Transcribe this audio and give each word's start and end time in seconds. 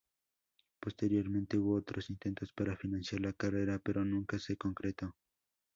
Posteriormente 0.79 1.59
hubo 1.59 1.75
otros 1.75 2.09
intentos 2.09 2.51
para 2.53 2.75
financiar 2.75 3.21
la 3.21 3.33
carrera, 3.33 3.77
pero 3.77 4.03
nunca 4.03 4.39
se 4.39 4.57
concretó. 4.57 5.15